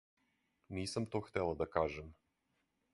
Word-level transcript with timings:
Нисам 0.77 1.05
то 1.05 1.21
хтела 1.21 1.55
да 1.55 1.67
кажем. 1.67 2.13